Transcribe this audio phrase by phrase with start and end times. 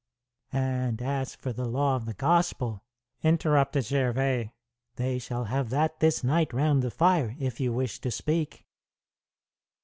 [0.51, 2.83] "And as for the law of the Gospel,"
[3.21, 4.51] interrupted Gervais,
[4.95, 8.65] "they shall have that this night round the fire, if you wish to speak."